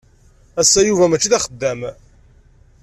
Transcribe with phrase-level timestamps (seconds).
[0.61, 1.81] Ass-a, Yuba mačči d axeddam.